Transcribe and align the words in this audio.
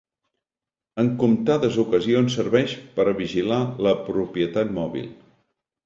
En 1.03 1.11
comptades 1.23 1.77
ocasions 1.85 2.39
serveix 2.39 2.75
per 2.99 3.07
a 3.13 3.17
vigilar 3.23 3.63
la 3.89 3.97
propietat 4.11 4.77
mòbil. 4.81 5.11